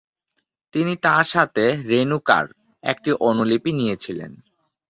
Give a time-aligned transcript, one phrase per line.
[0.73, 2.47] তিনি তার সাথে "রেণুকা"র
[2.83, 4.31] একটি অনুলিপি নিয়েছিলেন।